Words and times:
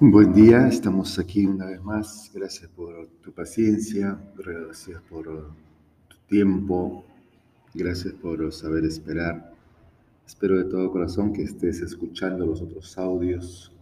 Buen 0.00 0.32
día, 0.32 0.68
estamos 0.68 1.18
aquí 1.18 1.44
una 1.44 1.66
vez 1.66 1.82
más. 1.82 2.30
Gracias 2.32 2.70
por 2.70 3.08
tu 3.20 3.32
paciencia, 3.32 4.16
gracias 4.36 5.02
por 5.10 5.24
tu 6.06 6.16
tiempo, 6.28 7.04
gracias 7.74 8.14
por 8.14 8.52
saber 8.52 8.84
esperar. 8.84 9.52
Espero 10.24 10.56
de 10.56 10.66
todo 10.66 10.92
corazón 10.92 11.32
que 11.32 11.42
estés 11.42 11.80
escuchando 11.80 12.46
los 12.46 12.62
otros 12.62 12.96
audios. 12.96 13.72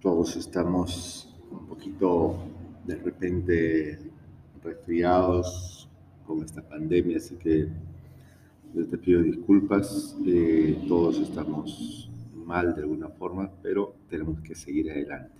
Todos 0.00 0.36
estamos 0.36 1.34
un 1.50 1.66
poquito 1.66 2.36
de 2.86 2.94
repente 2.94 3.98
resfriados 4.62 5.88
con 6.24 6.44
esta 6.44 6.62
pandemia, 6.62 7.16
así 7.16 7.34
que 7.34 7.66
yo 8.74 8.86
te 8.86 8.96
pido 8.96 9.22
disculpas. 9.22 10.16
Eh, 10.24 10.84
todos 10.86 11.18
estamos 11.18 12.11
mal 12.42 12.74
de 12.74 12.82
alguna 12.82 13.08
forma, 13.08 13.50
pero 13.62 13.94
tenemos 14.08 14.40
que 14.40 14.54
seguir 14.54 14.90
adelante. 14.90 15.34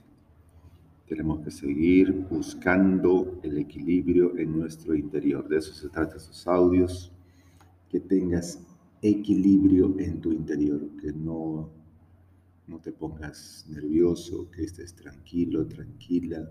Tenemos 1.07 1.41
que 1.41 1.51
seguir 1.51 2.13
buscando 2.31 3.39
el 3.43 3.59
equilibrio 3.59 4.37
en 4.39 4.59
nuestro 4.59 4.95
interior. 4.95 5.49
De 5.49 5.59
eso 5.59 5.75
se 5.75 5.89
trata 5.89 6.17
esos 6.17 6.47
audios, 6.47 7.13
que 7.91 8.01
tengas 8.01 8.61
equilibrio 9.03 9.95
en 9.99 10.21
tu 10.21 10.33
interior, 10.33 10.81
que 11.01 11.13
no, 11.13 11.69
no 12.67 12.79
te 12.79 12.93
pongas 12.93 13.67
nervioso, 13.69 14.51
que 14.51 14.65
estés 14.65 14.95
tranquilo, 14.95 15.67
tranquila, 15.67 16.51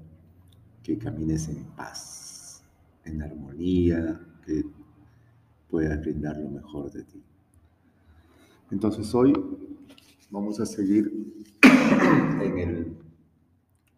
que 0.84 0.98
camines 0.98 1.48
en 1.48 1.64
paz, 1.76 2.64
en 3.06 3.22
armonía, 3.22 4.20
que 4.46 4.64
puedas 5.70 6.00
brindar 6.02 6.38
lo 6.38 6.50
mejor 6.50 6.92
de 6.92 7.04
ti. 7.04 7.24
Entonces 8.70 9.14
hoy 9.16 9.34
Vamos 10.32 10.62
a 10.62 10.66
seguir 10.66 11.12
en 12.42 12.58
el 12.58 12.98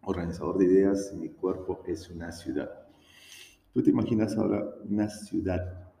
organizador 0.02 0.58
de 0.58 0.64
ideas. 0.64 1.14
Mi 1.16 1.28
cuerpo 1.28 1.84
es 1.86 2.10
una 2.10 2.32
ciudad. 2.32 2.68
¿Tú 3.72 3.80
te 3.80 3.90
imaginas 3.90 4.36
ahora 4.36 4.64
una 4.84 5.08
ciudad 5.08 5.92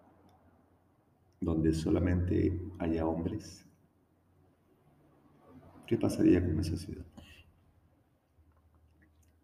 donde 1.40 1.72
solamente 1.72 2.60
haya 2.80 3.06
hombres? 3.06 3.64
¿Qué 5.86 5.96
pasaría 5.96 6.44
con 6.44 6.58
esa 6.58 6.76
ciudad? 6.76 7.06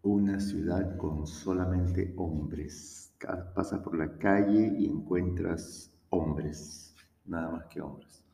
Una 0.01 0.41
ciudad 0.41 0.97
con 0.97 1.25
solamente 1.25 2.13
hombres. 2.17 3.15
Pasas 3.55 3.79
por 3.79 3.97
la 3.97 4.17
calle 4.17 4.75
y 4.77 4.87
encuentras 4.87 5.89
hombres, 6.09 6.93
nada 7.25 7.49
más 7.49 7.65
que 7.67 7.79
hombres 7.79 8.25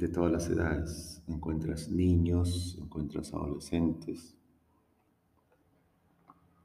de 0.00 0.08
todas 0.08 0.32
las 0.32 0.48
edades. 0.48 1.22
Encuentras 1.28 1.90
niños, 1.90 2.78
encuentras 2.80 3.34
adolescentes, 3.34 4.34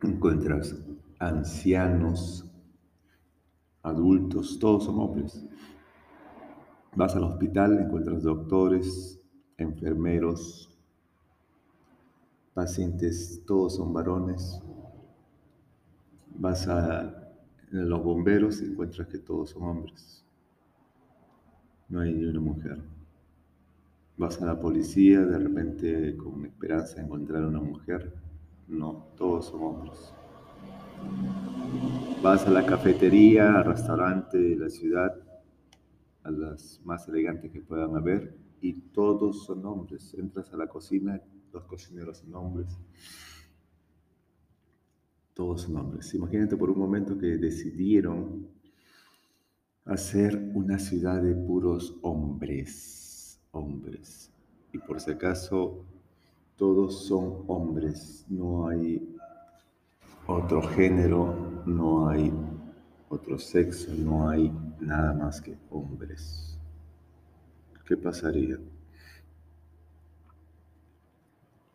encuentras 0.01 0.73
ancianos, 1.19 2.49
adultos, 3.83 4.57
todos 4.57 4.85
son 4.85 4.99
hombres. 4.99 5.45
Vas 6.95 7.13
al 7.17 7.25
hospital, 7.25 7.77
encuentras 7.77 8.23
doctores, 8.23 9.19
enfermeros, 9.57 10.73
pacientes, 12.53 13.43
todos 13.45 13.75
son 13.75 13.91
varones. 13.91 14.61
Vas 16.37 16.69
a 16.69 17.33
los 17.69 18.01
bomberos 18.01 18.61
y 18.61 18.65
encuentras 18.67 19.09
que 19.09 19.17
todos 19.17 19.49
son 19.49 19.63
hombres. 19.63 20.23
No 21.89 21.99
hay 21.99 22.13
ni 22.13 22.25
una 22.25 22.39
mujer. 22.39 22.94
Vas 24.17 24.41
a 24.41 24.45
la 24.45 24.57
policía, 24.57 25.25
de 25.25 25.37
repente 25.37 26.15
con 26.15 26.45
esperanza 26.45 26.95
de 26.95 27.01
encontrar 27.01 27.43
a 27.43 27.47
una 27.49 27.59
mujer. 27.59 28.13
No, 28.65 29.09
todos 29.17 29.47
son 29.47 29.61
hombres. 29.61 30.13
Vas 32.23 32.47
a 32.47 32.49
la 32.49 32.65
cafetería, 32.65 33.57
al 33.57 33.65
restaurante 33.65 34.37
de 34.37 34.55
la 34.55 34.69
ciudad, 34.69 35.13
a 36.23 36.31
las 36.31 36.79
más 36.85 37.09
elegantes 37.09 37.51
que 37.51 37.59
puedan 37.59 37.93
haber, 37.97 38.37
y 38.61 38.73
todos 38.93 39.43
son 39.43 39.65
hombres. 39.65 40.13
Entras 40.13 40.53
a 40.53 40.57
la 40.57 40.67
cocina, 40.67 41.21
los 41.51 41.65
cocineros 41.65 42.19
son 42.19 42.35
hombres. 42.35 42.79
Todos 45.33 45.63
son 45.63 45.75
hombres. 45.75 46.13
Imagínate 46.13 46.55
por 46.55 46.69
un 46.69 46.79
momento 46.79 47.17
que 47.17 47.37
decidieron 47.37 48.47
hacer 49.83 50.51
una 50.55 50.79
ciudad 50.79 51.21
de 51.21 51.35
puros 51.35 51.99
hombres 52.01 53.04
hombres. 53.55 54.31
Y 54.73 54.77
por 54.77 54.99
si 54.99 55.11
acaso, 55.11 55.85
todos 56.57 57.05
son 57.05 57.43
hombres, 57.47 58.25
no 58.29 58.67
hay 58.67 59.15
otro 60.27 60.61
género, 60.61 61.63
no 61.65 62.09
hay 62.09 62.31
otro 63.09 63.37
sexo, 63.37 63.93
no 63.97 64.29
hay 64.29 64.51
nada 64.79 65.13
más 65.13 65.41
que 65.41 65.57
hombres. 65.69 66.57
¿Qué 67.85 67.95
pasaría? 67.95 68.57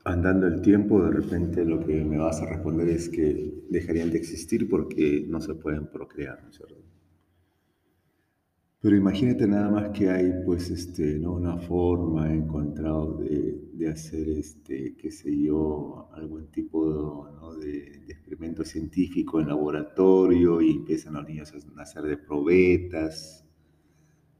Andando 0.05 0.47
el 0.47 0.61
tiempo, 0.61 1.03
de 1.05 1.11
repente 1.11 1.65
lo 1.65 1.79
que 1.85 2.05
me 2.05 2.19
vas 2.19 2.41
a 2.41 2.47
responder 2.47 2.89
es 2.89 3.09
que 3.09 3.63
dejarían 3.69 4.11
de 4.11 4.19
existir 4.19 4.69
porque 4.69 5.25
no 5.29 5.41
se 5.41 5.55
pueden 5.55 5.87
procrear, 5.87 6.43
¿no 6.43 6.51
es 6.51 6.57
cierto? 6.57 6.77
Pero 8.83 8.97
imagínate 8.97 9.47
nada 9.47 9.69
más 9.71 9.91
que 9.91 10.09
hay, 10.11 10.33
pues, 10.47 10.71
este, 10.71 11.19
¿no? 11.19 11.35
una 11.35 11.59
forma 11.59 12.33
encontrado 12.33 13.19
de, 13.19 13.61
de 13.75 13.89
hacer, 13.91 14.27
este, 14.31 14.97
qué 14.97 15.11
sé 15.11 15.37
yo, 15.39 16.09
algún 16.15 16.47
tipo 16.51 17.29
de, 17.61 18.05
experimento 18.09 18.65
científico 18.65 19.39
en 19.39 19.49
laboratorio 19.49 20.63
y 20.63 20.71
empiezan 20.71 21.13
los 21.15 21.29
niños 21.29 21.53
a 21.53 21.77
nacer 21.77 22.05
de 22.05 22.17
probetas. 22.17 23.45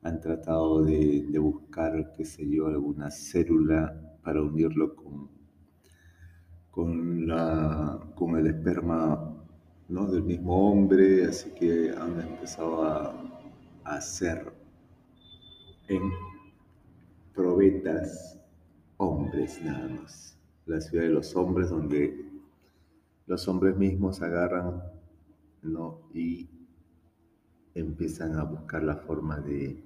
Han 0.03 0.21
tratado 0.21 0.85
de, 0.85 1.27
de 1.29 1.39
buscar, 1.39 2.13
qué 2.17 2.25
sé 2.25 2.49
yo, 2.49 2.67
alguna 2.67 3.11
célula 3.11 4.17
para 4.23 4.43
unirlo 4.43 4.97
con, 4.97 5.29
con, 6.71 7.27
la, 7.29 8.11
con 8.15 8.37
el 8.39 8.47
esperma 8.47 9.37
¿no? 9.91 10.07
del 10.07 10.23
mismo 10.23 10.71
hombre, 10.71 11.27
así 11.27 11.51
que 11.51 11.91
han 11.91 12.19
empezado 12.21 12.85
a 12.85 13.31
hacer 13.85 14.53
en 15.89 16.11
probetas 17.35 18.39
hombres 18.97 19.61
nada 19.63 19.89
más. 19.89 20.39
La 20.67 20.81
ciudad 20.81 21.05
de 21.05 21.11
los 21.11 21.35
hombres 21.37 21.71
donde 21.71 22.31
los 23.27 23.49
hombres 23.49 23.77
mismos 23.77 24.23
agarran 24.23 24.83
¿no? 25.63 26.03
y 26.13 26.49
empiezan 27.75 28.37
a 28.37 28.45
buscar 28.45 28.83
la 28.83 28.97
forma 28.97 29.41
de, 29.41 29.83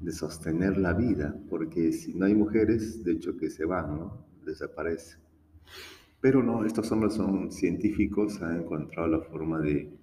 de 0.00 0.12
sostener 0.12 0.78
la 0.78 0.92
vida, 0.94 1.36
porque 1.48 1.92
si 1.92 2.14
no 2.14 2.26
hay 2.26 2.34
mujeres, 2.34 3.04
de 3.04 3.12
hecho 3.12 3.36
que 3.36 3.50
se 3.50 3.64
van, 3.64 3.98
¿no? 3.98 4.26
desaparecen. 4.44 5.20
Pero 6.20 6.42
no, 6.42 6.64
estos 6.64 6.90
hombres 6.92 7.14
son 7.14 7.52
científicos, 7.52 8.40
han 8.42 8.62
encontrado 8.62 9.08
la 9.08 9.20
forma 9.20 9.60
de 9.60 9.96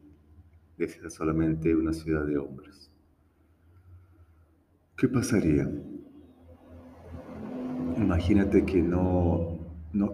sea 0.78 1.09
solamente 1.09 1.75
una 1.75 1.94
ciudad 1.94 2.25
de 2.25 2.38
hombres. 2.38 2.91
¿Qué 4.97 5.07
pasaría? 5.07 5.69
Imagínate 7.97 8.66
que 8.66 8.81
no, 8.81 9.59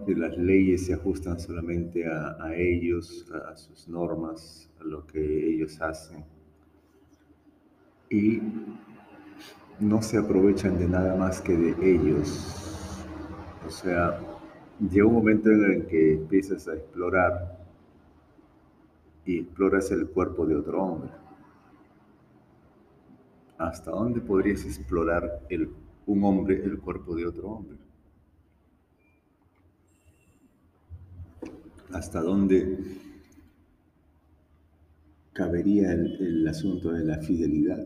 que 0.06 0.14
las 0.14 0.36
leyes 0.36 0.86
se 0.86 0.94
ajustan 0.94 1.40
solamente 1.40 2.06
a, 2.06 2.36
a 2.42 2.54
ellos, 2.54 3.26
a, 3.32 3.50
a 3.50 3.56
sus 3.56 3.88
normas, 3.88 4.70
a 4.80 4.84
lo 4.84 5.06
que 5.06 5.54
ellos 5.54 5.80
hacen. 5.80 6.24
Y 8.10 8.40
no 9.78 10.02
se 10.02 10.18
aprovechan 10.18 10.78
de 10.78 10.88
nada 10.88 11.16
más 11.16 11.40
que 11.40 11.56
de 11.56 11.94
ellos. 11.94 13.06
O 13.66 13.70
sea, 13.70 14.20
llega 14.90 15.06
un 15.06 15.14
momento 15.14 15.50
en 15.50 15.64
el 15.72 15.86
que 15.86 16.14
empiezas 16.14 16.68
a 16.68 16.74
explorar 16.74 17.59
y 19.24 19.40
exploras 19.40 19.90
el 19.90 20.08
cuerpo 20.08 20.46
de 20.46 20.56
otro 20.56 20.82
hombre. 20.82 21.10
¿Hasta 23.58 23.90
dónde 23.90 24.20
podrías 24.20 24.64
explorar 24.64 25.42
el, 25.50 25.70
un 26.06 26.24
hombre 26.24 26.64
el 26.64 26.78
cuerpo 26.78 27.14
de 27.14 27.26
otro 27.26 27.48
hombre? 27.48 27.76
¿Hasta 31.92 32.22
dónde 32.22 32.78
cabería 35.32 35.92
el, 35.92 36.46
asunto 36.48 36.92
de 36.92 37.04
la 37.04 37.18
fidelidad? 37.18 37.84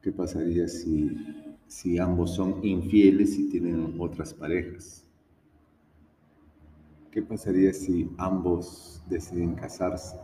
¿Qué 0.00 0.10
pasaría 0.10 0.66
si, 0.66 1.16
si 1.66 1.98
ambos 1.98 2.34
son 2.34 2.64
infieles 2.64 3.38
y 3.38 3.48
tienen 3.48 3.94
otras 3.98 4.34
parejas? 4.34 5.06
¿Qué 7.12 7.22
pasaría 7.22 7.72
si 7.72 8.10
ambos 8.18 9.04
deciden 9.08 9.54
casarse? 9.54 10.16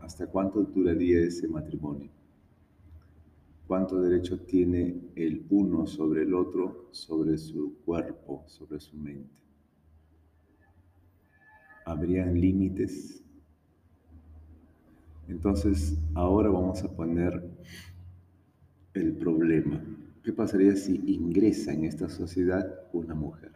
¿Hasta 0.00 0.26
cuánto 0.26 0.62
duraría 0.62 1.20
ese 1.20 1.46
matrimonio? 1.46 2.10
¿Cuánto 3.66 4.00
derecho 4.00 4.40
tiene 4.40 5.10
el 5.16 5.44
uno 5.50 5.86
sobre 5.86 6.22
el 6.22 6.32
otro, 6.32 6.88
sobre 6.92 7.36
su 7.36 7.76
cuerpo, 7.84 8.44
sobre 8.46 8.80
su 8.80 8.96
mente? 8.96 9.46
habrían 11.86 12.38
límites. 12.38 13.22
Entonces, 15.28 15.96
ahora 16.14 16.50
vamos 16.50 16.82
a 16.82 16.94
poner 16.94 17.48
el 18.92 19.16
problema. 19.16 19.82
¿Qué 20.22 20.32
pasaría 20.32 20.74
si 20.74 21.00
ingresa 21.06 21.72
en 21.72 21.84
esta 21.84 22.08
sociedad 22.08 22.66
una 22.92 23.14
mujer? 23.14 23.55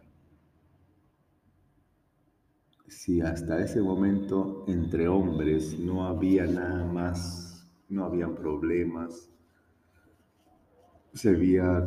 Si 2.90 3.20
hasta 3.20 3.62
ese 3.62 3.80
momento 3.80 4.64
entre 4.66 5.06
hombres 5.06 5.78
no 5.78 6.06
había 6.06 6.44
nada 6.44 6.84
más, 6.84 7.64
no 7.88 8.04
habían 8.04 8.34
problemas, 8.34 9.30
se 11.14 11.28
había 11.30 11.86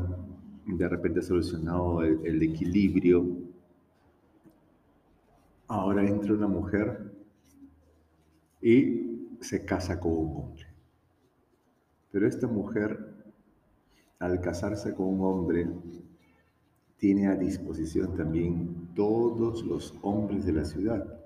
de 0.65 0.87
repente 0.87 1.21
solucionado 1.21 2.03
el, 2.03 2.25
el 2.25 2.41
equilibrio, 2.41 3.27
ahora 5.67 6.07
entra 6.07 6.35
una 6.35 6.47
mujer 6.47 7.13
y 8.61 9.27
se 9.41 9.65
casa 9.65 9.99
con 9.99 10.13
un 10.13 10.37
hombre. 10.37 10.67
Pero 12.11 12.27
esta 12.29 12.47
mujer, 12.47 13.13
al 14.19 14.39
casarse 14.39 14.95
con 14.95 15.07
un 15.07 15.21
hombre, 15.21 15.67
tiene 16.97 17.27
a 17.27 17.35
disposición 17.35 18.15
también 18.15 18.89
todos 18.95 19.63
los 19.63 19.93
hombres 20.01 20.45
de 20.45 20.53
la 20.53 20.65
ciudad. 20.65 21.19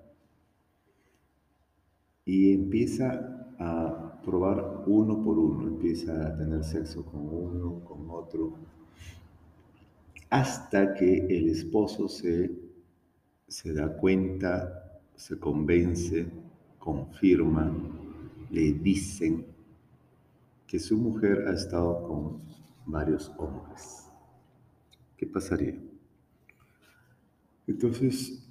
Y 2.26 2.54
empieza 2.54 3.54
a 3.60 4.22
probar 4.24 4.84
uno 4.88 5.24
por 5.24 5.38
uno, 5.40 5.68
empieza 5.68 6.28
a 6.28 6.36
tener 6.36 6.64
sexo 6.64 7.06
con 7.06 7.22
uno, 7.22 7.84
con 7.86 8.10
otro, 8.10 8.54
hasta 10.30 10.94
que 10.94 11.26
el 11.28 11.50
esposo 11.50 12.10
se, 12.10 12.52
se 13.48 13.74
da 13.74 13.96
cuenta, 13.96 15.00
se 15.16 15.40
convence, 15.40 16.28
confirma, 16.78 17.74
le 18.50 18.74
dicen 18.74 19.46
que 20.66 20.80
su 20.80 20.98
mujer 20.98 21.48
ha 21.48 21.54
estado 21.54 22.04
con 22.04 22.42
varios 22.86 23.32
hombres. 23.38 24.07
¿Qué 25.18 25.26
pasaría? 25.26 25.76
Entonces, 27.66 28.48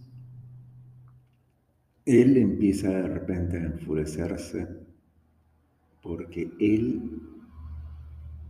él 2.05 2.37
empieza 2.37 2.89
de 2.91 3.09
repente 3.09 3.57
a 3.57 3.65
enfurecerse 3.65 4.69
porque 6.03 6.53
él 6.61 7.21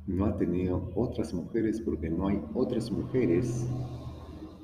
no 0.06 0.26
ha 0.26 0.36
tenido 0.36 0.90
otras 0.94 1.32
mujeres, 1.32 1.80
porque 1.80 2.10
no 2.10 2.28
hay 2.28 2.40
otras 2.54 2.90
mujeres, 2.90 3.66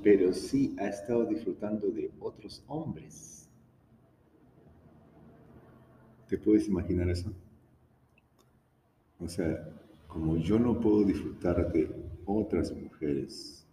pero 0.03 0.33
sí 0.33 0.75
ha 0.79 0.87
estado 0.87 1.25
disfrutando 1.25 1.87
de 1.89 2.11
otros 2.19 2.63
hombres. 2.67 3.49
¿Te 6.27 6.37
puedes 6.37 6.67
imaginar 6.67 7.09
eso? 7.09 7.31
O 9.19 9.27
sea, 9.27 9.69
como 10.07 10.37
yo 10.37 10.59
no 10.59 10.79
puedo 10.79 11.03
disfrutar 11.03 11.71
de 11.71 11.89
otras 12.25 12.71
mujeres, 12.71 13.65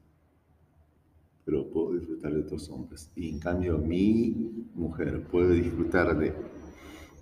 pero 1.44 1.68
puedo 1.70 1.94
disfrutar 1.94 2.32
de 2.32 2.40
otros 2.40 2.68
hombres, 2.70 3.10
y 3.14 3.28
en 3.28 3.38
cambio 3.38 3.78
mi 3.78 4.68
mujer 4.74 5.22
puede 5.24 5.56
disfrutar 5.56 6.16
de, 6.18 6.34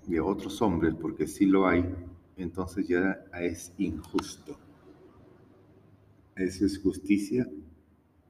de 0.07 0.19
otros 0.19 0.61
hombres, 0.61 0.95
porque 0.95 1.27
sí 1.27 1.45
lo 1.45 1.67
hay, 1.67 1.85
entonces 2.37 2.87
ya 2.87 3.25
es 3.39 3.73
injusto. 3.77 4.57
¿Eso 6.35 6.65
es 6.65 6.79
justicia 6.79 7.49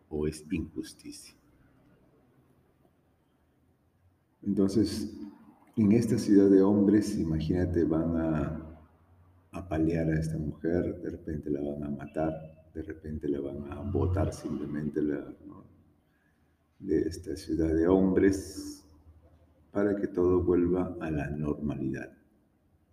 o 0.10 0.28
es 0.28 0.44
injusticia? 0.52 1.36
Entonces, 4.42 5.16
en 5.76 5.92
esta 5.92 6.18
ciudad 6.18 6.50
de 6.50 6.62
hombres, 6.62 7.18
imagínate, 7.20 7.84
van 7.84 8.18
a, 8.18 8.70
apalear 9.52 10.10
a 10.10 10.20
esta 10.20 10.38
mujer, 10.38 11.02
de 11.02 11.10
repente 11.10 11.50
la 11.50 11.62
van 11.62 11.84
a 11.84 11.90
matar, 11.90 12.34
de 12.80 12.86
repente 12.86 13.28
la 13.28 13.42
van 13.42 13.70
a 13.74 13.82
botar 13.82 14.34
simplemente 14.34 15.02
de 16.80 17.00
esta 17.02 17.36
ciudad 17.36 17.76
de 17.76 17.90
hombres 17.90 18.86
para 19.70 19.98
que 19.98 20.08
todo 20.08 20.42
vuelva 20.42 20.96
a 21.02 21.12
la 21.12 21.30
normalidad. 21.30 22.10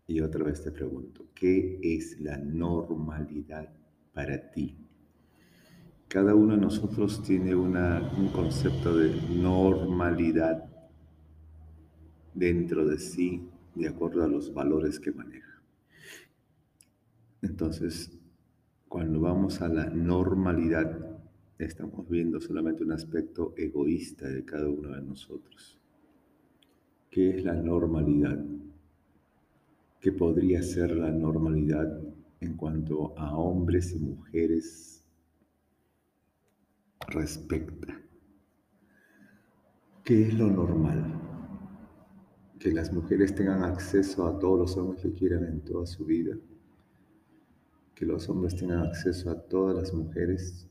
Y 0.08 0.20
otra 0.20 0.42
vez 0.42 0.64
te 0.64 0.72
pregunto, 0.72 1.26
¿qué 1.36 1.78
es 1.84 2.20
la 2.20 2.36
normalidad 2.36 3.72
para 4.12 4.50
ti? 4.50 4.76
Cada 6.08 6.34
uno 6.34 6.56
de 6.56 6.62
nosotros 6.62 7.22
tiene 7.22 7.54
una, 7.54 8.12
un 8.18 8.28
concepto 8.28 8.96
de 8.96 9.14
normalidad 9.36 10.68
dentro 12.34 12.84
de 12.84 12.98
sí 12.98 13.48
de 13.76 13.86
acuerdo 13.86 14.24
a 14.24 14.28
los 14.28 14.52
valores 14.52 14.98
que 14.98 15.12
maneja. 15.12 15.62
Entonces, 17.40 18.10
cuando 18.88 19.20
vamos 19.20 19.60
a 19.62 19.68
la 19.68 19.86
normalidad, 19.86 21.18
estamos 21.58 22.08
viendo 22.08 22.40
solamente 22.40 22.84
un 22.84 22.92
aspecto 22.92 23.54
egoísta 23.56 24.28
de 24.28 24.44
cada 24.44 24.68
uno 24.68 24.90
de 24.90 25.02
nosotros. 25.02 25.78
¿Qué 27.10 27.30
es 27.30 27.44
la 27.44 27.54
normalidad? 27.54 28.44
que 30.06 30.12
podría 30.12 30.62
ser 30.62 30.92
la 30.96 31.10
normalidad 31.10 32.00
en 32.38 32.56
cuanto 32.56 33.18
a 33.18 33.36
hombres 33.36 33.92
y 33.92 33.98
mujeres 33.98 35.04
respecta. 37.08 38.00
¿Qué 40.04 40.28
es 40.28 40.34
lo 40.34 40.46
normal? 40.46 41.20
Que 42.60 42.70
las 42.70 42.92
mujeres 42.92 43.34
tengan 43.34 43.64
acceso 43.64 44.28
a 44.28 44.38
todos 44.38 44.60
los 44.60 44.76
hombres 44.76 45.02
que 45.02 45.12
quieran 45.12 45.44
en 45.44 45.60
toda 45.62 45.86
su 45.86 46.04
vida. 46.04 46.36
Que 47.96 48.06
los 48.06 48.28
hombres 48.28 48.54
tengan 48.54 48.86
acceso 48.86 49.28
a 49.30 49.34
todas 49.34 49.74
las 49.74 49.92
mujeres. 49.92 50.68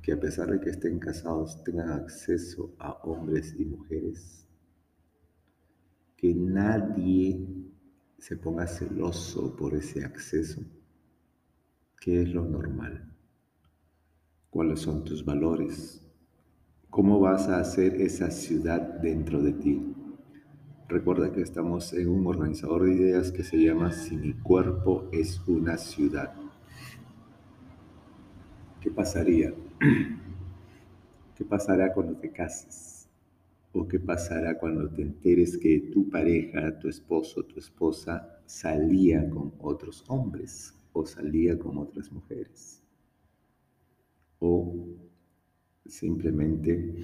Que 0.00 0.12
a 0.12 0.18
pesar 0.18 0.50
de 0.50 0.60
que 0.60 0.70
estén 0.70 0.98
casados 0.98 1.62
tengan 1.62 1.90
acceso 1.90 2.74
a 2.78 2.92
hombres 3.02 3.54
y 3.58 3.66
mujeres 3.66 4.40
que 6.20 6.34
nadie 6.34 7.42
se 8.18 8.36
ponga 8.36 8.66
celoso 8.66 9.56
por 9.56 9.74
ese 9.74 10.04
acceso. 10.04 10.60
¿Qué 11.98 12.20
es 12.20 12.28
lo 12.28 12.44
normal? 12.44 13.10
¿Cuáles 14.50 14.80
son 14.80 15.02
tus 15.02 15.24
valores? 15.24 16.06
¿Cómo 16.90 17.20
vas 17.20 17.48
a 17.48 17.58
hacer 17.58 17.94
esa 18.02 18.30
ciudad 18.30 18.82
dentro 19.00 19.40
de 19.40 19.52
ti? 19.54 19.94
Recuerda 20.90 21.30
que 21.30 21.40
estamos 21.40 21.92
en 21.92 22.08
un 22.08 22.26
organizador 22.26 22.84
de 22.84 22.94
ideas 22.94 23.30
que 23.30 23.44
se 23.44 23.56
llama 23.58 23.92
Si 23.92 24.16
mi 24.16 24.32
cuerpo 24.32 25.08
es 25.12 25.40
una 25.46 25.78
ciudad. 25.78 26.34
¿Qué 28.80 28.90
pasaría? 28.90 29.54
¿Qué 31.36 31.44
pasará 31.44 31.92
cuando 31.92 32.16
te 32.16 32.32
cases? 32.32 33.08
¿O 33.72 33.86
qué 33.86 34.00
pasará 34.00 34.58
cuando 34.58 34.90
te 34.90 35.02
enteres 35.02 35.56
que 35.56 35.78
tu 35.92 36.10
pareja, 36.10 36.76
tu 36.80 36.88
esposo, 36.88 37.44
tu 37.44 37.60
esposa 37.60 38.40
salía 38.44 39.30
con 39.30 39.54
otros 39.60 40.04
hombres 40.08 40.74
o 40.92 41.06
salía 41.06 41.56
con 41.56 41.78
otras 41.78 42.10
mujeres? 42.10 42.82
O 44.40 44.88
simplemente 45.86 46.96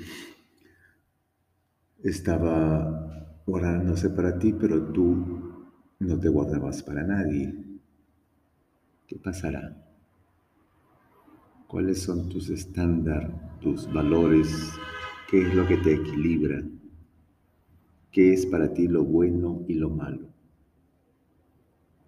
estaba 2.02 3.25
guardándose 3.46 4.10
para 4.10 4.38
ti, 4.38 4.52
pero 4.52 4.82
tú 4.92 5.16
no 6.00 6.18
te 6.18 6.28
guardabas 6.28 6.82
para 6.82 7.02
nadie. 7.04 7.54
¿Qué 9.06 9.16
pasará? 9.16 9.76
¿Cuáles 11.66 12.02
son 12.02 12.28
tus 12.28 12.50
estándares, 12.50 13.30
tus 13.60 13.92
valores, 13.92 14.76
¿Qué 15.28 15.42
es 15.42 15.54
lo 15.56 15.66
que 15.66 15.76
te 15.78 15.92
equilibra? 15.92 16.62
¿Qué 18.12 18.32
es 18.32 18.46
para 18.46 18.72
ti 18.72 18.86
lo 18.86 19.02
bueno 19.02 19.64
y 19.66 19.74
lo 19.74 19.90
malo? 19.90 20.28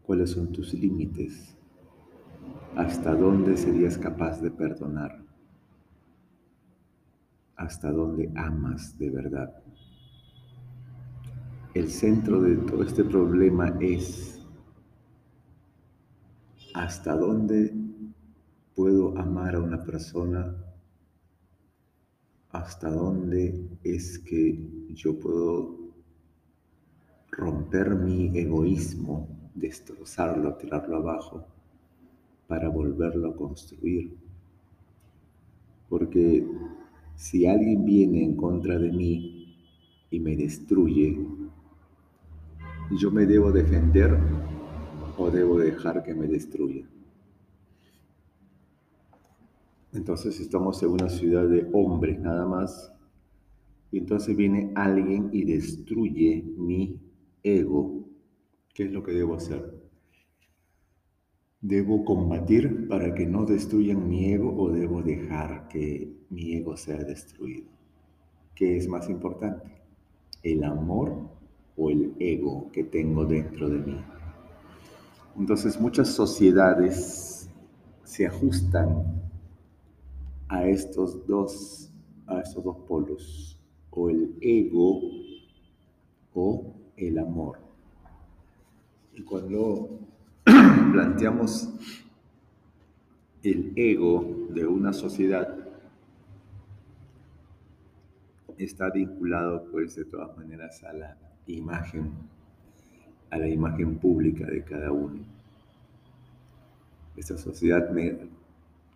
¿Cuáles 0.04 0.30
son 0.30 0.52
tus 0.52 0.72
límites? 0.72 1.56
¿Hasta 2.76 3.16
dónde 3.16 3.56
serías 3.56 3.98
capaz 3.98 4.40
de 4.40 4.52
perdonar? 4.52 5.20
¿Hasta 7.56 7.90
dónde 7.90 8.30
amas 8.36 8.96
de 8.96 9.10
verdad? 9.10 9.60
El 11.74 11.90
centro 11.90 12.40
de 12.40 12.56
todo 12.56 12.82
este 12.82 13.04
problema 13.04 13.76
es 13.78 14.40
hasta 16.72 17.14
dónde 17.14 17.74
puedo 18.74 19.16
amar 19.18 19.54
a 19.54 19.60
una 19.60 19.84
persona 19.84 20.56
hasta 22.52 22.90
dónde 22.90 23.68
es 23.84 24.18
que 24.18 24.58
yo 24.94 25.18
puedo 25.18 25.76
romper 27.32 27.94
mi 27.96 28.36
egoísmo, 28.38 29.28
destrozarlo, 29.54 30.54
tirarlo 30.54 30.96
abajo, 30.96 31.44
para 32.46 32.70
volverlo 32.70 33.28
a 33.28 33.36
construir. 33.36 34.16
Porque 35.90 36.46
si 37.14 37.46
alguien 37.46 37.84
viene 37.84 38.24
en 38.24 38.36
contra 38.36 38.78
de 38.78 38.90
mí, 38.90 39.38
y 40.10 40.20
me 40.20 40.36
destruye, 40.36 41.18
¿yo 42.90 43.10
me 43.10 43.26
debo 43.26 43.52
defender 43.52 44.18
o 45.16 45.30
debo 45.30 45.58
dejar 45.58 46.02
que 46.02 46.14
me 46.14 46.26
destruya? 46.26 46.86
Entonces 49.92 50.38
estamos 50.40 50.82
en 50.82 50.90
una 50.90 51.08
ciudad 51.08 51.48
de 51.48 51.68
hombres 51.72 52.18
nada 52.20 52.46
más. 52.46 52.92
Y 53.90 53.98
entonces 53.98 54.36
viene 54.36 54.72
alguien 54.74 55.30
y 55.32 55.44
destruye 55.44 56.44
mi 56.56 57.00
ego. 57.42 58.04
¿Qué 58.74 58.84
es 58.84 58.92
lo 58.92 59.02
que 59.02 59.12
debo 59.12 59.34
hacer? 59.34 59.74
¿Debo 61.60 62.04
combatir 62.04 62.86
para 62.86 63.14
que 63.14 63.26
no 63.26 63.44
destruyan 63.44 64.08
mi 64.08 64.32
ego 64.32 64.54
o 64.56 64.70
debo 64.70 65.02
dejar 65.02 65.68
que 65.68 66.12
mi 66.30 66.54
ego 66.54 66.76
sea 66.76 67.02
destruido? 67.02 67.66
¿Qué 68.54 68.76
es 68.76 68.88
más 68.88 69.08
importante? 69.08 69.66
¿El 70.42 70.64
amor 70.64 71.37
o 71.78 71.90
el 71.90 72.14
ego 72.18 72.70
que 72.72 72.84
tengo 72.84 73.24
dentro 73.24 73.70
de 73.70 73.78
mí? 73.78 74.04
Entonces 75.38 75.80
muchas 75.80 76.08
sociedades 76.08 77.48
se 78.02 78.26
ajustan 78.26 79.22
a 80.48 80.66
estos 80.66 81.26
dos, 81.26 81.90
a 82.26 82.40
estos 82.40 82.64
dos 82.64 82.76
polos, 82.88 83.58
o 83.90 84.10
el 84.10 84.36
ego 84.40 85.00
o 86.34 86.74
el 86.96 87.18
amor. 87.18 87.58
Y 89.14 89.22
cuando 89.22 90.00
planteamos 90.44 91.68
el 93.42 93.72
ego 93.76 94.48
de 94.50 94.66
una 94.66 94.92
sociedad, 94.92 95.54
está 98.56 98.90
vinculado 98.90 99.66
pues 99.70 99.94
de 99.94 100.04
todas 100.04 100.36
maneras 100.36 100.82
a 100.82 100.92
la 100.92 101.27
imagen, 101.52 102.12
a 103.30 103.38
la 103.38 103.48
imagen 103.48 103.98
pública 103.98 104.46
de 104.46 104.64
cada 104.64 104.92
uno. 104.92 105.20
Esta 107.16 107.36
sociedad 107.36 107.90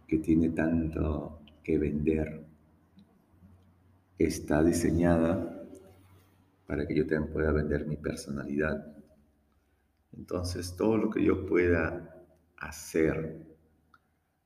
que 0.06 0.18
tiene 0.18 0.50
tanto 0.50 1.40
que 1.62 1.78
vender 1.78 2.44
está 4.18 4.62
diseñada 4.62 5.66
para 6.66 6.86
que 6.86 6.94
yo 6.94 7.06
también 7.06 7.32
pueda 7.32 7.52
vender 7.52 7.86
mi 7.86 7.96
personalidad. 7.96 8.96
Entonces, 10.16 10.76
todo 10.76 10.96
lo 10.96 11.10
que 11.10 11.24
yo 11.24 11.46
pueda 11.46 12.24
hacer 12.58 13.42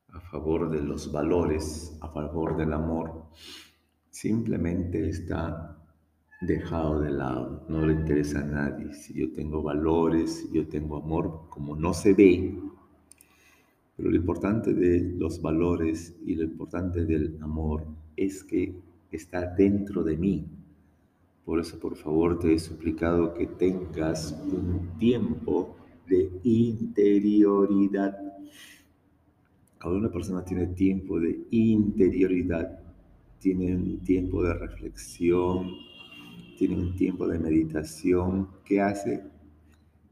a 0.08 0.20
favor 0.20 0.70
de 0.70 0.80
los 0.80 1.12
valores, 1.12 1.96
a 2.00 2.08
favor 2.08 2.56
del 2.56 2.72
amor, 2.72 3.26
simplemente 4.10 5.08
está 5.08 5.75
dejado 6.40 7.00
de 7.00 7.11
lado, 7.11 7.64
no 7.69 7.87
le 7.87 7.95
interesa 7.95 8.40
a 8.40 8.45
nadie. 8.45 8.93
Si 8.93 9.14
yo 9.14 9.33
tengo 9.33 9.62
valores, 9.62 10.38
si 10.38 10.52
yo 10.52 10.66
tengo 10.69 10.97
amor, 10.99 11.43
como 11.49 11.76
no 11.76 11.95
se 11.95 12.12
ve, 12.14 12.55
pero 13.97 14.11
lo 14.11 14.16
importante 14.16 14.75
de 14.75 15.14
los 15.16 15.40
valores 15.40 16.14
y 16.26 16.35
lo 16.35 16.45
importante 16.45 17.07
del 17.07 17.38
amor 17.40 17.87
es 18.16 18.45
que 18.45 18.75
está 19.11 19.47
dentro 19.47 20.05
de 20.05 20.16
mí. 20.16 20.47
Por 21.45 21.61
eso, 21.61 21.78
por 21.78 21.97
favor, 21.97 22.38
te 22.38 22.52
he 22.52 22.59
suplicado 22.59 23.33
que 23.33 23.47
tengas 23.47 24.33
un 24.52 24.99
tiempo 24.99 25.76
de 26.07 26.31
interioridad. 26.43 28.19
Cada 29.78 29.95
una 29.95 30.11
persona 30.11 30.45
tiene 30.45 30.66
tiempo 30.66 31.19
de 31.19 31.47
interioridad, 31.50 32.81
tiene 33.38 33.76
un 33.76 33.99
tiempo 34.00 34.43
de 34.43 34.55
reflexión, 34.55 35.71
tiene 36.56 36.76
un 36.76 36.96
tiempo 36.96 37.28
de 37.28 37.38
meditación 37.38 38.48
que 38.64 38.80
hace 38.80 39.22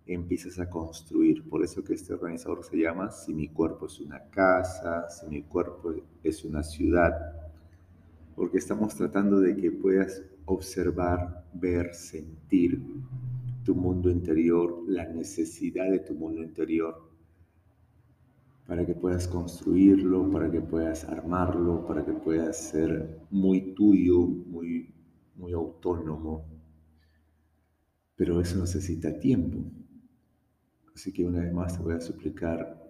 empiezas 0.06 0.58
a 0.58 0.68
construir. 0.68 1.48
Por 1.48 1.64
eso 1.64 1.82
que 1.82 1.94
este 1.94 2.12
organizador 2.12 2.64
se 2.64 2.76
llama 2.76 3.10
Si 3.10 3.32
mi 3.32 3.48
cuerpo 3.48 3.86
es 3.86 3.98
una 4.00 4.20
casa, 4.30 5.08
si 5.08 5.26
mi 5.26 5.42
cuerpo 5.42 5.94
es 6.22 6.44
una 6.44 6.62
ciudad, 6.62 7.14
porque 8.36 8.58
estamos 8.58 8.94
tratando 8.94 9.40
de 9.40 9.56
que 9.56 9.70
puedas 9.70 10.22
observar, 10.44 11.44
ver, 11.54 11.94
sentir 11.94 12.82
tu 13.64 13.74
mundo 13.74 14.10
interior, 14.10 14.82
la 14.86 15.06
necesidad 15.06 15.90
de 15.90 16.00
tu 16.00 16.14
mundo 16.14 16.42
interior, 16.42 17.10
para 18.66 18.84
que 18.84 18.94
puedas 18.94 19.28
construirlo, 19.28 20.30
para 20.30 20.50
que 20.50 20.60
puedas 20.60 21.04
armarlo, 21.04 21.86
para 21.86 22.04
que 22.04 22.12
puedas 22.12 22.56
ser 22.70 23.20
muy 23.30 23.74
tuyo, 23.74 24.20
muy, 24.26 24.93
muy 25.36 25.52
autónomo. 25.52 26.46
Pero 28.16 28.40
eso 28.40 28.58
necesita 28.58 29.18
tiempo. 29.18 29.58
Así 30.94 31.12
que 31.12 31.24
una 31.26 31.40
vez 31.40 31.52
más 31.52 31.76
te 31.76 31.82
voy 31.82 31.94
a 31.94 32.00
suplicar 32.00 32.84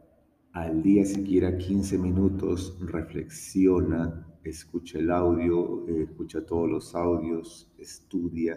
al 0.52 0.82
día 0.82 1.04
siquiera 1.04 1.56
15 1.58 1.98
minutos, 1.98 2.78
reflexiona, 2.80 4.24
escucha 4.44 4.98
el 4.98 5.10
audio, 5.10 5.84
escucha 5.88 6.46
todos 6.46 6.70
los 6.70 6.94
audios, 6.94 7.72
estudia, 7.78 8.56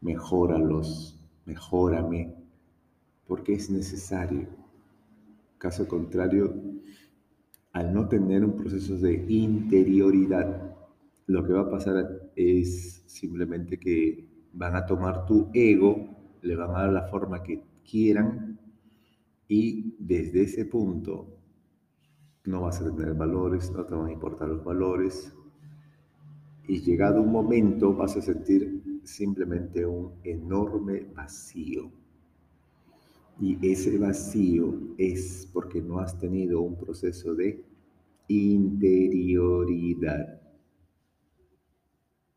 mejóralos, 0.00 1.20
mejórame, 1.44 2.34
porque 3.26 3.54
es 3.54 3.68
necesario. 3.68 4.48
Caso 5.58 5.86
contrario, 5.86 6.54
al 7.72 7.92
no 7.92 8.08
tener 8.08 8.42
un 8.42 8.56
proceso 8.56 8.96
de 8.96 9.22
interioridad, 9.28 10.75
lo 11.26 11.44
que 11.44 11.52
va 11.52 11.62
a 11.62 11.70
pasar 11.70 12.30
es 12.36 13.02
simplemente 13.06 13.78
que 13.78 14.28
van 14.52 14.76
a 14.76 14.86
tomar 14.86 15.26
tu 15.26 15.50
ego, 15.52 16.08
le 16.42 16.56
van 16.56 16.70
a 16.70 16.82
dar 16.82 16.92
la 16.92 17.08
forma 17.08 17.42
que 17.42 17.62
quieran 17.88 18.58
y 19.48 19.94
desde 19.98 20.42
ese 20.42 20.64
punto 20.64 21.26
no 22.44 22.62
vas 22.62 22.80
a 22.80 22.94
tener 22.94 23.14
valores, 23.14 23.70
no 23.72 23.84
te 23.84 23.94
van 23.94 24.06
a 24.06 24.12
importar 24.12 24.48
los 24.48 24.64
valores 24.64 25.32
y 26.68 26.80
llegado 26.80 27.22
un 27.22 27.32
momento 27.32 27.92
vas 27.94 28.16
a 28.16 28.22
sentir 28.22 29.00
simplemente 29.04 29.84
un 29.86 30.12
enorme 30.24 31.06
vacío. 31.14 31.90
Y 33.40 33.58
ese 33.70 33.98
vacío 33.98 34.74
es 34.96 35.48
porque 35.52 35.80
no 35.82 35.98
has 35.98 36.18
tenido 36.18 36.62
un 36.62 36.76
proceso 36.76 37.34
de 37.34 37.62
interioridad. 38.28 39.06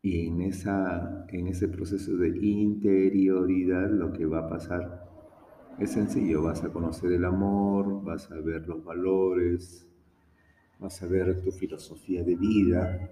Y 0.02 0.26
en, 0.26 0.40
esa, 0.40 1.26
en 1.28 1.48
ese 1.48 1.68
proceso 1.68 2.16
de 2.16 2.28
interioridad 2.28 3.90
lo 3.90 4.12
que 4.12 4.24
va 4.24 4.40
a 4.40 4.48
pasar 4.48 5.10
es 5.78 5.92
sencillo, 5.92 6.42
vas 6.42 6.64
a 6.64 6.72
conocer 6.72 7.12
el 7.12 7.24
amor, 7.24 8.02
vas 8.02 8.30
a 8.30 8.36
ver 8.36 8.66
los 8.66 8.82
valores, 8.82 9.86
vas 10.78 11.02
a 11.02 11.06
ver 11.06 11.42
tu 11.42 11.52
filosofía 11.52 12.22
de 12.22 12.34
vida, 12.34 13.10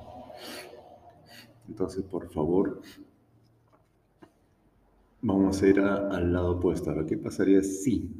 Entonces, 1.70 2.02
por 2.02 2.28
favor, 2.32 2.82
vamos 5.22 5.62
a 5.62 5.68
ir 5.68 5.78
al 5.78 6.32
lado 6.32 6.56
opuesto. 6.56 6.90
Ahora, 6.90 7.06
¿qué 7.06 7.16
pasaría 7.16 7.62
si 7.62 8.10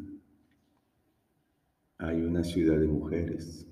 hay 1.99 2.23
una 2.23 2.45
ciudad 2.45 2.79
de 2.79 2.87
mujeres? 2.87 3.67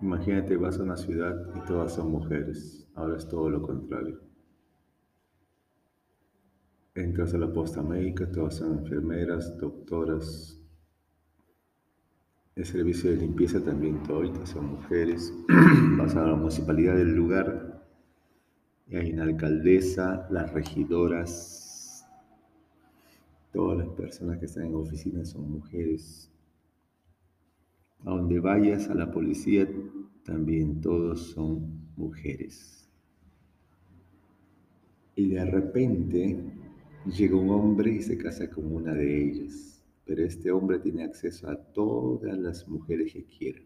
Imagínate, 0.00 0.56
vas 0.56 0.78
a 0.78 0.84
una 0.84 0.96
ciudad 0.96 1.36
y 1.54 1.60
todas 1.66 1.92
son 1.92 2.10
mujeres. 2.10 2.88
Ahora 2.94 3.18
es 3.18 3.28
todo 3.28 3.50
lo 3.50 3.60
contrario. 3.60 4.20
Entras 6.94 7.34
a 7.34 7.38
la 7.38 7.52
posta 7.52 7.82
médica, 7.82 8.30
todas 8.30 8.56
son 8.56 8.78
enfermeras, 8.78 9.56
doctoras. 9.58 10.58
El 12.56 12.64
servicio 12.64 13.10
de 13.10 13.18
limpieza 13.18 13.62
también, 13.62 14.02
todas 14.02 14.48
son 14.48 14.76
mujeres. 14.76 15.32
Vas 15.98 16.16
a 16.16 16.26
la 16.26 16.34
municipalidad 16.34 16.96
del 16.96 17.14
lugar 17.14 17.71
hay 18.98 19.12
una 19.12 19.24
alcaldesa, 19.24 20.26
las 20.30 20.52
regidoras. 20.52 22.06
Todas 23.52 23.78
las 23.78 23.88
personas 23.88 24.38
que 24.38 24.46
están 24.46 24.66
en 24.66 24.74
oficinas 24.74 25.30
son 25.30 25.50
mujeres. 25.50 26.30
A 28.04 28.10
donde 28.10 28.40
vayas, 28.40 28.88
a 28.88 28.94
la 28.94 29.10
policía, 29.10 29.68
también 30.24 30.80
todos 30.80 31.32
son 31.32 31.92
mujeres. 31.96 32.90
Y 35.14 35.28
de 35.28 35.44
repente 35.44 36.52
Llega 37.06 37.34
un 37.34 37.50
hombre 37.50 37.94
y 37.94 38.00
se 38.00 38.16
casa 38.16 38.48
con 38.48 38.72
una 38.72 38.94
de 38.94 39.24
ellas, 39.24 39.82
pero 40.06 40.24
este 40.24 40.52
hombre 40.52 40.78
tiene 40.78 41.02
acceso 41.02 41.50
a 41.50 41.56
todas 41.56 42.38
las 42.38 42.68
mujeres 42.68 43.12
que 43.12 43.24
quiera. 43.24 43.60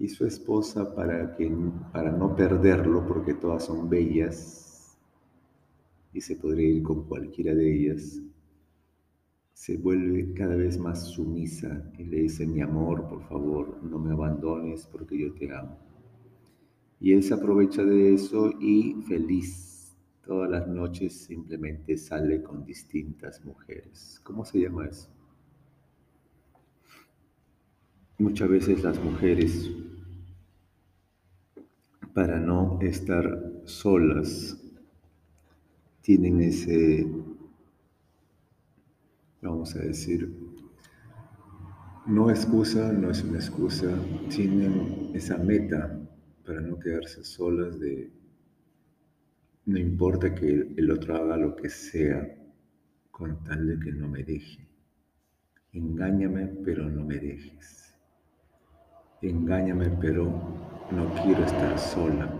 Y 0.00 0.08
su 0.08 0.26
esposa, 0.26 0.92
para, 0.96 1.36
que, 1.36 1.48
para 1.92 2.10
no 2.10 2.34
perderlo, 2.34 3.06
porque 3.06 3.34
todas 3.34 3.66
son 3.66 3.88
bellas, 3.88 4.98
y 6.12 6.20
se 6.20 6.34
podría 6.36 6.68
ir 6.68 6.82
con 6.82 7.04
cualquiera 7.04 7.54
de 7.54 7.72
ellas, 7.72 8.20
se 9.52 9.76
vuelve 9.76 10.32
cada 10.32 10.56
vez 10.56 10.78
más 10.78 11.06
sumisa 11.10 11.92
y 11.98 12.04
le 12.04 12.22
dice, 12.22 12.46
mi 12.46 12.62
amor, 12.62 13.06
por 13.08 13.22
favor, 13.28 13.78
no 13.82 13.98
me 13.98 14.12
abandones 14.12 14.86
porque 14.86 15.18
yo 15.18 15.34
te 15.34 15.54
amo. 15.54 15.78
Y 16.98 17.12
él 17.12 17.22
se 17.22 17.34
aprovecha 17.34 17.84
de 17.84 18.14
eso 18.14 18.50
y 18.58 18.94
feliz 19.06 19.94
todas 20.24 20.50
las 20.50 20.66
noches 20.66 21.24
simplemente 21.24 21.96
sale 21.96 22.42
con 22.42 22.64
distintas 22.64 23.44
mujeres. 23.44 24.20
¿Cómo 24.22 24.44
se 24.44 24.60
llama 24.60 24.86
eso? 24.86 25.08
Muchas 28.18 28.48
veces 28.48 28.82
las 28.82 29.02
mujeres, 29.02 29.70
para 32.14 32.38
no 32.38 32.78
estar 32.80 33.62
solas, 33.64 34.56
tienen 36.02 36.40
ese, 36.40 37.06
vamos 39.42 39.76
a 39.76 39.80
decir, 39.80 40.34
no 42.06 42.30
excusa, 42.30 42.92
no 42.92 43.10
es 43.10 43.22
una 43.22 43.38
excusa, 43.38 43.94
tienen 44.28 45.10
esa 45.14 45.38
meta 45.38 45.98
para 46.44 46.60
no 46.60 46.78
quedarse 46.78 47.22
solas 47.22 47.78
de 47.78 48.10
no 49.66 49.78
importa 49.78 50.34
que 50.34 50.74
el 50.76 50.90
otro 50.90 51.14
haga 51.16 51.36
lo 51.36 51.54
que 51.54 51.68
sea 51.68 52.26
con 53.10 53.44
tal 53.44 53.66
de 53.66 53.78
que 53.78 53.92
no 53.92 54.08
me 54.08 54.24
deje. 54.24 54.66
Engáñame, 55.72 56.46
pero 56.64 56.88
no 56.88 57.04
me 57.04 57.18
dejes. 57.18 57.94
Engáñame, 59.22 59.90
pero 60.00 60.69
no 60.92 61.12
quiero 61.22 61.44
estar 61.44 61.78
sola. 61.78 62.32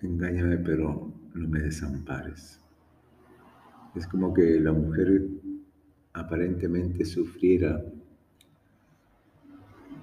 Engáñame, 0.00 0.58
pero 0.58 1.12
no 1.34 1.48
me 1.48 1.60
desampares. 1.60 2.60
Es 3.94 4.06
como 4.06 4.32
que 4.32 4.60
la 4.60 4.72
mujer 4.72 5.28
aparentemente 6.12 7.04
sufriera 7.04 7.82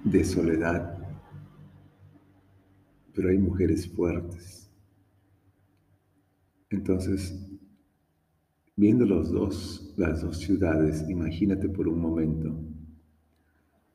de 0.04 0.24
soledad, 0.24 0.98
pero 3.14 3.30
hay 3.30 3.38
mujeres 3.38 3.88
fuertes 3.88 4.66
entonces, 6.70 7.48
viendo 8.76 9.06
los 9.06 9.30
dos, 9.30 9.94
las 9.96 10.22
dos 10.22 10.38
ciudades, 10.38 11.08
imagínate 11.08 11.68
por 11.68 11.86
un 11.86 12.00
momento, 12.00 12.58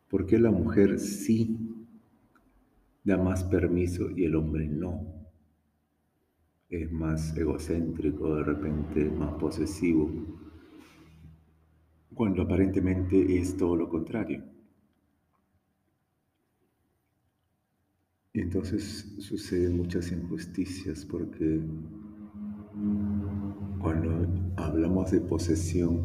¿por 0.09 0.25
qué 0.25 0.39
la 0.39 0.51
mujer 0.51 0.97
sí 0.97 1.70
da 3.03 3.17
más 3.17 3.43
permiso 3.43 4.09
y 4.11 4.25
el 4.25 4.35
hombre 4.35 4.67
no? 4.67 5.05
Es 6.69 6.91
más 6.91 7.35
egocéntrico, 7.35 8.35
de 8.35 8.43
repente 8.43 9.09
más 9.09 9.33
posesivo, 9.33 10.09
cuando 12.13 12.43
aparentemente 12.43 13.37
es 13.37 13.57
todo 13.57 13.75
lo 13.75 13.89
contrario. 13.89 14.43
Y 18.33 18.39
entonces 18.39 19.13
suceden 19.19 19.75
muchas 19.75 20.11
injusticias 20.11 21.05
porque 21.05 21.59
cuando 23.81 24.27
hablamos 24.55 25.11
de 25.11 25.19
posesión, 25.19 25.99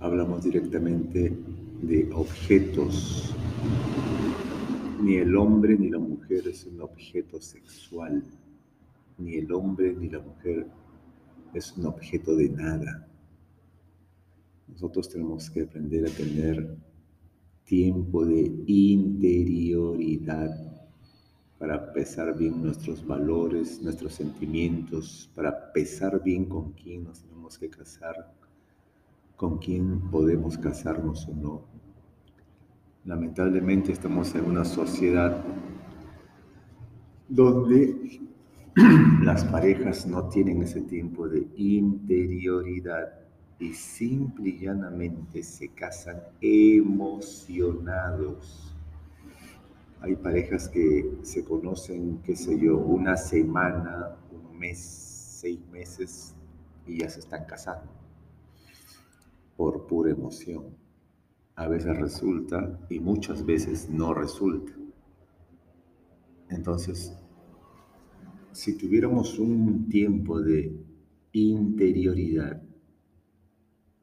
hablamos 0.00 0.44
directamente 0.44 1.36
de 1.82 2.10
objetos. 2.14 3.34
Ni 5.04 5.16
el 5.16 5.36
hombre 5.36 5.76
ni 5.76 5.90
la 5.90 5.98
mujer 5.98 6.48
es 6.48 6.64
un 6.64 6.80
objeto 6.80 7.38
sexual. 7.38 8.24
Ni 9.18 9.34
el 9.34 9.52
hombre 9.52 9.94
ni 9.94 10.08
la 10.08 10.20
mujer 10.20 10.66
es 11.52 11.76
un 11.76 11.84
objeto 11.84 12.34
de 12.34 12.48
nada. 12.48 13.06
Nosotros 14.66 15.10
tenemos 15.10 15.50
que 15.50 15.64
aprender 15.64 16.06
a 16.06 16.10
tener 16.10 16.74
tiempo 17.64 18.24
de 18.24 18.50
interioridad 18.66 20.50
para 21.58 21.92
pesar 21.92 22.34
bien 22.38 22.62
nuestros 22.62 23.06
valores, 23.06 23.82
nuestros 23.82 24.14
sentimientos, 24.14 25.30
para 25.34 25.70
pesar 25.74 26.22
bien 26.22 26.46
con 26.46 26.72
quién 26.72 27.04
nos 27.04 27.20
tenemos 27.20 27.58
que 27.58 27.68
casar, 27.68 28.32
con 29.36 29.58
quién 29.58 30.00
podemos 30.10 30.56
casarnos 30.56 31.28
o 31.28 31.34
no. 31.34 31.73
Lamentablemente 33.04 33.92
estamos 33.92 34.34
en 34.34 34.44
una 34.46 34.64
sociedad 34.64 35.44
donde 37.28 38.20
las 39.22 39.44
parejas 39.44 40.06
no 40.06 40.28
tienen 40.28 40.62
ese 40.62 40.80
tiempo 40.82 41.28
de 41.28 41.46
interioridad 41.56 43.20
y 43.58 43.72
simple 43.72 44.50
y 44.50 44.58
llanamente 44.58 45.42
se 45.42 45.68
casan 45.68 46.20
emocionados 46.40 47.04
hay 50.04 50.16
parejas 50.16 50.68
que 50.68 51.16
se 51.22 51.42
conocen, 51.42 52.20
qué 52.26 52.36
sé 52.36 52.58
yo, 52.58 52.76
una 52.76 53.16
semana, 53.16 54.14
un 54.30 54.58
mes, 54.58 54.78
seis 54.78 55.58
meses 55.72 56.34
y 56.86 56.98
ya 56.98 57.08
se 57.08 57.20
están 57.20 57.46
casando 57.46 57.90
por 59.56 59.86
pura 59.86 60.10
emoción. 60.10 60.83
A 61.56 61.68
veces 61.68 61.96
resulta 61.96 62.80
y 62.90 63.00
muchas 63.00 63.44
veces 63.44 63.88
no 63.88 64.14
resulta. 64.14 64.72
Entonces, 66.50 67.16
si 68.52 68.76
tuviéramos 68.76 69.38
un 69.38 69.88
tiempo 69.88 70.40
de 70.40 70.76
interioridad 71.32 72.62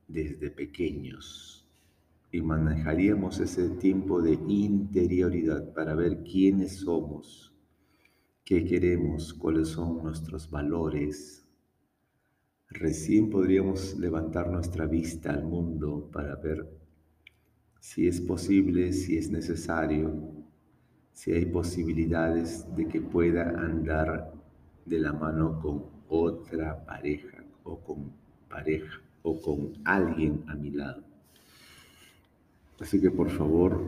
desde 0.07 0.49
pequeños, 0.49 1.61
y 2.31 2.41
manejaríamos 2.41 3.39
ese 3.39 3.69
tiempo 3.71 4.21
de 4.21 4.39
interioridad 4.47 5.73
para 5.73 5.95
ver 5.95 6.23
quiénes 6.23 6.77
somos, 6.77 7.53
qué 8.45 8.63
queremos, 8.63 9.33
cuáles 9.33 9.69
son 9.69 10.01
nuestros 10.01 10.49
valores, 10.49 11.45
recién 12.69 13.29
podríamos 13.29 13.97
levantar 13.97 14.49
nuestra 14.49 14.87
vista 14.87 15.33
al 15.33 15.43
mundo 15.43 16.09
para 16.11 16.37
ver 16.37 16.80
si 17.81 18.07
es 18.07 18.21
posible, 18.21 18.93
si 18.93 19.17
es 19.17 19.31
necesario, 19.31 20.13
si 21.11 21.33
hay 21.33 21.47
posibilidades 21.47 22.65
de 22.75 22.87
que 22.87 23.01
pueda 23.01 23.49
andar 23.49 24.31
de 24.85 24.99
la 24.99 25.11
mano 25.11 25.59
con 25.59 25.85
otra 26.07 26.85
pareja, 26.85 27.43
o 27.63 27.79
con 27.79 28.11
pareja 28.49 29.01
o 29.23 29.41
con 29.41 29.73
alguien 29.83 30.43
a 30.47 30.55
mi 30.55 30.69
lado. 30.71 31.03
Así 32.79 33.01
que 33.01 33.11
por 33.11 33.29
favor, 33.29 33.83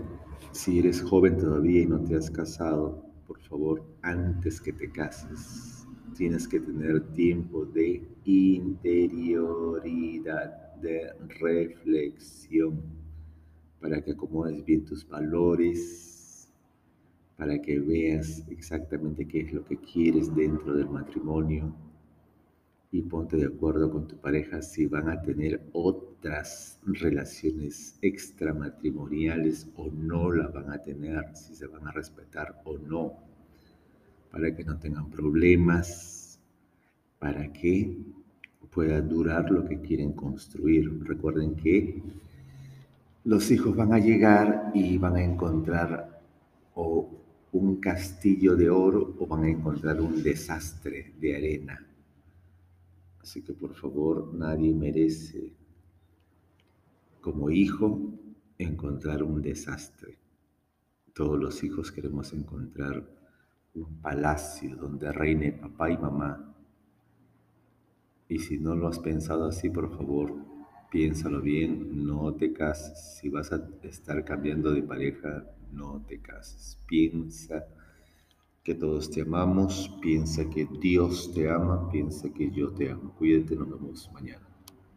si 0.51 0.79
eres 0.79 1.01
joven 1.01 1.37
todavía 1.37 1.81
y 1.81 1.85
no 1.85 1.99
te 1.99 2.15
has 2.15 2.29
casado, 2.31 3.05
por 3.27 3.39
favor, 3.41 3.85
antes 4.01 4.59
que 4.59 4.73
te 4.73 4.91
cases, 4.91 5.87
tienes 6.15 6.47
que 6.47 6.59
tener 6.59 7.01
tiempo 7.13 7.65
de 7.65 8.03
interioridad, 8.25 9.45
de 10.75 11.13
reflexión, 11.39 13.02
para 13.83 14.01
que 14.01 14.13
acomodes 14.13 14.63
bien 14.63 14.85
tus 14.85 15.05
valores, 15.05 16.49
para 17.35 17.61
que 17.61 17.81
veas 17.81 18.47
exactamente 18.49 19.27
qué 19.27 19.41
es 19.41 19.51
lo 19.51 19.65
que 19.65 19.75
quieres 19.75 20.33
dentro 20.33 20.73
del 20.73 20.89
matrimonio, 20.89 21.75
y 22.93 23.01
ponte 23.01 23.35
de 23.35 23.47
acuerdo 23.47 23.91
con 23.91 24.07
tu 24.07 24.15
pareja 24.15 24.61
si 24.61 24.85
van 24.85 25.09
a 25.09 25.21
tener 25.21 25.67
otras 25.73 26.79
relaciones 26.85 27.97
extramatrimoniales 28.01 29.67
o 29.75 29.91
no 29.91 30.31
la 30.31 30.47
van 30.47 30.71
a 30.71 30.81
tener, 30.81 31.35
si 31.35 31.53
se 31.53 31.67
van 31.67 31.85
a 31.85 31.91
respetar 31.91 32.61
o 32.63 32.77
no, 32.77 33.17
para 34.31 34.55
que 34.55 34.63
no 34.63 34.79
tengan 34.79 35.09
problemas, 35.09 36.39
para 37.19 37.51
que 37.51 37.97
pueda 38.71 39.01
durar 39.01 39.51
lo 39.51 39.65
que 39.65 39.81
quieren 39.81 40.13
construir. 40.13 40.89
Recuerden 41.03 41.55
que 41.55 42.01
los 43.25 43.51
hijos 43.51 43.75
van 43.75 43.93
a 43.93 43.99
llegar 43.99 44.71
y 44.73 44.97
van 44.97 45.15
a 45.15 45.23
encontrar 45.23 46.21
o 46.75 47.09
un 47.51 47.77
castillo 47.77 48.55
de 48.55 48.69
oro 48.69 49.15
o 49.19 49.27
van 49.27 49.43
a 49.43 49.49
encontrar 49.49 50.01
un 50.01 50.21
desastre 50.21 51.13
de 51.19 51.35
arena 51.35 51.79
Así 53.23 53.41
que 53.41 53.53
por 53.53 53.73
favor, 53.73 54.33
nadie 54.33 54.73
merece 54.73 55.53
como 57.21 57.49
hijo 57.49 58.11
encontrar 58.57 59.23
un 59.23 59.41
desastre. 59.41 60.17
Todos 61.13 61.39
los 61.39 61.63
hijos 61.63 61.89
queremos 61.93 62.33
encontrar 62.33 63.07
un 63.75 64.01
palacio 64.01 64.75
donde 64.75 65.09
reine 65.13 65.53
papá 65.53 65.89
y 65.89 65.97
mamá. 65.97 66.53
Y 68.27 68.39
si 68.39 68.59
no 68.59 68.75
lo 68.75 68.89
has 68.89 68.99
pensado 68.99 69.45
así, 69.45 69.69
por 69.69 69.89
favor, 69.95 70.35
piénsalo 70.93 71.41
bien, 71.41 72.05
no 72.05 72.35
te 72.35 72.53
cases. 72.53 73.17
Si 73.17 73.27
vas 73.27 73.51
a 73.51 73.67
estar 73.81 74.23
cambiando 74.23 74.71
de 74.71 74.83
pareja, 74.83 75.43
no 75.71 76.05
te 76.07 76.21
cases. 76.21 76.77
Piensa 76.85 77.65
que 78.63 78.75
todos 78.75 79.09
te 79.09 79.21
amamos, 79.21 79.91
piensa 80.03 80.47
que 80.51 80.67
Dios 80.79 81.33
te 81.33 81.49
ama, 81.49 81.89
piensa 81.89 82.31
que 82.31 82.51
yo 82.51 82.71
te 82.73 82.91
amo. 82.91 83.11
Cuídate, 83.17 83.55
nos 83.55 83.71
vemos 83.71 84.11
mañana. 84.13 84.52